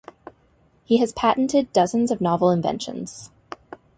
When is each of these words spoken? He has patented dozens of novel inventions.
He 0.83 0.97
has 0.97 1.13
patented 1.13 1.71
dozens 1.73 2.09
of 2.09 2.21
novel 2.21 2.49
inventions. 2.49 3.29